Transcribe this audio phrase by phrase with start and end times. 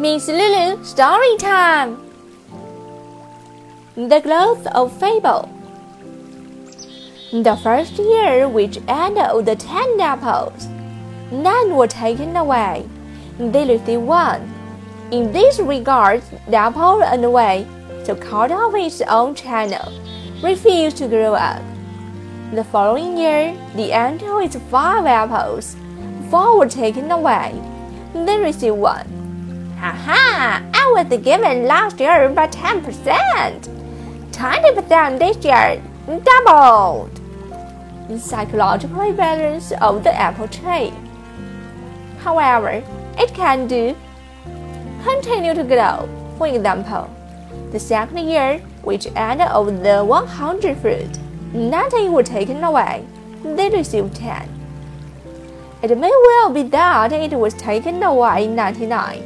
[0.00, 1.98] Miss Lulu Story Time
[3.96, 5.48] The Growth of Fable
[7.32, 10.68] The first year which with the ten apples,
[11.30, 12.88] nine were taken away.
[13.38, 14.50] They received one.
[15.10, 17.66] In this regard, the apple ran away,
[18.04, 19.92] so cut off its own channel,
[20.42, 21.60] refused to grow up.
[22.52, 25.76] The following year, the ant ate five apples.
[26.30, 27.54] Four were taken away.
[28.12, 29.06] They received one.
[29.78, 30.62] Ha ha!
[30.74, 32.82] I was given last year by 10%.
[34.32, 35.80] 20% this year,
[36.24, 37.20] doubled.
[38.20, 40.92] Psychological balance of the apple tree.
[42.18, 42.82] However,
[43.16, 43.94] it can do
[45.04, 46.08] continue to grow.
[46.36, 47.08] For example,
[47.70, 51.16] the second year, which ended of the 100 fruit,
[51.52, 53.04] 90 were taken away.
[53.42, 54.48] They received 10.
[55.82, 59.24] It may well be that it was taken away in 99.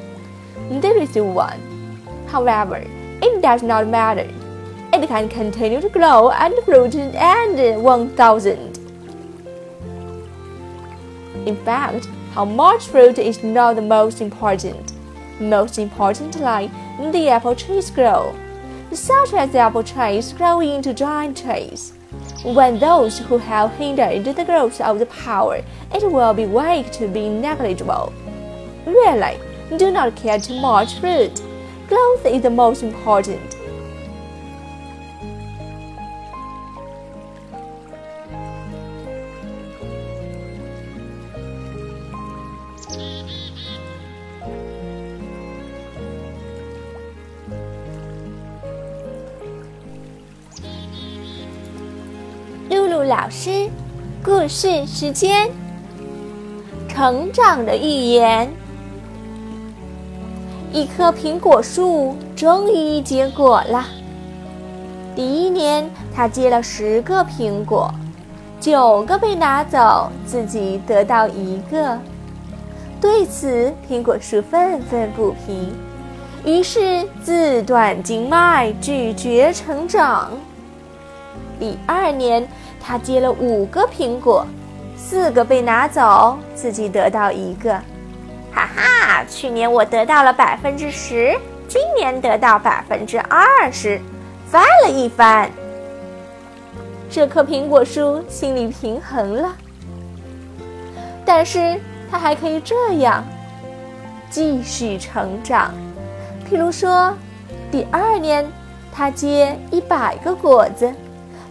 [0.80, 2.26] They received 1.
[2.28, 2.82] However,
[3.20, 4.30] it does not matter.
[4.94, 8.78] It can continue to grow and fruit and 1000.
[11.46, 14.94] In fact, how much fruit is not the most important.
[15.38, 16.70] Most importantly,
[17.12, 18.34] the apple trees grow,
[18.92, 21.92] such as the apple trees grow into giant trees.
[22.44, 25.62] When those who have hindered the growth of the power,
[25.94, 28.12] it will be weak to be negligible.
[28.86, 29.38] Really,
[29.78, 31.40] do not care too much fruit.
[31.88, 33.53] Growth is the most important.
[53.04, 53.68] 老师，
[54.24, 55.50] 故事时间。
[56.88, 58.50] 成长的预言。
[60.72, 63.84] 一棵苹果树终于结果了。
[65.14, 67.92] 第一年，它结了十个苹果，
[68.58, 71.98] 九个被拿走，自己得到一个。
[73.00, 75.74] 对此，苹果树愤愤不平，
[76.44, 80.30] 于是自断经脉，拒绝成长。
[81.58, 82.46] 第二年，
[82.80, 84.46] 他结了五个苹果，
[84.96, 87.72] 四个被拿走，自己得到一个。
[88.52, 94.00] 哈哈，去年我得到了百分之十，今年得到百分之二十，
[94.46, 95.50] 翻了一番。
[97.10, 99.54] 这棵苹果树心里平衡了，
[101.24, 103.24] 但是它还可以这样
[104.30, 105.72] 继续成长。
[106.48, 107.14] 譬如说，
[107.70, 108.44] 第二年
[108.92, 110.92] 它结一百个果子。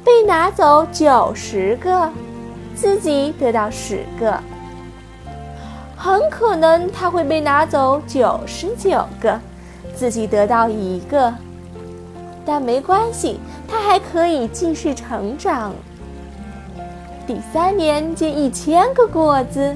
[0.04, 2.12] 被拿走九十个，
[2.76, 4.38] 自己得到十个。
[5.96, 9.40] 很可能他会被拿走九十九个，
[9.96, 11.34] 自己得到一个。
[12.46, 15.74] 但没关系，他还可以继续成长。
[17.26, 19.74] 第三年结一千个果子。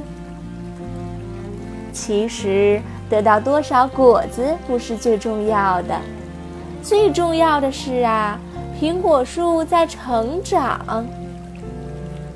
[1.94, 5.98] 其实得到多少果子不是最重要的，
[6.84, 8.38] 最重要的是啊。
[8.80, 11.04] 苹果树在成长，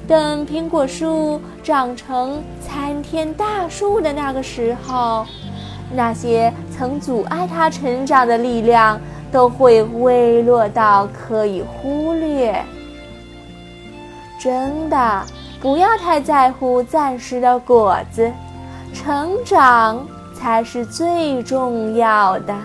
[0.07, 5.23] 等苹果树长成参天大树的那个时候，
[5.93, 8.99] 那些曾阻碍它成长的力量
[9.31, 12.65] 都会微弱到可以忽略。
[14.39, 15.23] 真的，
[15.61, 18.31] 不要太在乎暂时的果子，
[18.95, 20.03] 成长
[20.33, 22.55] 才是最重要的。